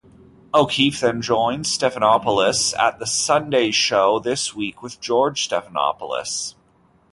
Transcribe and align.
O’Keefe 0.51 0.99
then 0.99 1.21
joined 1.21 1.65
Stephanopoulos 1.65 2.73
at 2.79 2.97
the 2.97 3.05
Sunday 3.05 3.69
show 3.69 4.17
This 4.17 4.55
Week 4.55 4.81
with 4.81 4.99
George 4.99 5.47
Stephanopoulos. 5.47 6.55